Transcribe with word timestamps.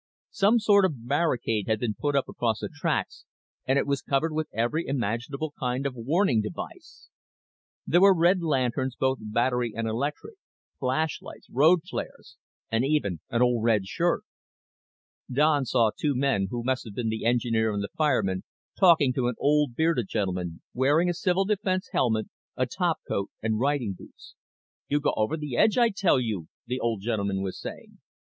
Some 0.31 0.57
sort 0.57 0.83
of 0.83 1.05
barricade 1.07 1.67
had 1.67 1.79
been 1.79 1.93
put 1.93 2.15
up 2.15 2.27
across 2.27 2.61
the 2.61 2.69
tracks 2.73 3.25
and 3.67 3.77
it 3.77 3.85
was 3.85 4.01
covered 4.01 4.33
with 4.33 4.49
every 4.51 4.87
imaginable 4.87 5.53
kind 5.59 5.85
of 5.85 5.93
warning 5.93 6.41
device. 6.41 7.09
There 7.85 8.01
were 8.01 8.17
red 8.17 8.41
lanterns, 8.41 8.95
both 8.95 9.19
battery 9.21 9.73
and 9.75 9.87
electric; 9.87 10.37
flashlights; 10.79 11.47
road 11.51 11.81
flares; 11.87 12.35
and 12.71 12.83
even 12.83 13.19
an 13.29 13.43
old 13.43 13.63
red 13.63 13.85
shirt. 13.85 14.23
Don 15.31 15.65
saw 15.65 15.91
two 15.95 16.15
men 16.15 16.47
who 16.49 16.63
must 16.63 16.83
have 16.85 16.95
been 16.95 17.09
the 17.09 17.25
engineer 17.25 17.71
and 17.71 17.83
the 17.83 17.89
fireman 17.95 18.43
talking 18.79 19.13
to 19.13 19.27
an 19.27 19.35
old 19.37 19.75
bearded 19.75 20.07
gentleman 20.07 20.63
wearing 20.73 21.09
a 21.09 21.13
civil 21.13 21.45
defense 21.45 21.89
helmet, 21.91 22.25
a 22.57 22.65
topcoat 22.65 23.29
and 23.43 23.59
riding 23.59 23.93
boots. 23.93 24.33
"You'd 24.87 25.03
go 25.03 25.13
over 25.15 25.37
the 25.37 25.55
edge, 25.57 25.77
I 25.77 25.89
tell 25.91 26.19
you," 26.19 26.47
the 26.65 26.79
old 26.79 27.01
gentleman 27.03 27.43
was 27.43 27.59
saying. 27.61 27.99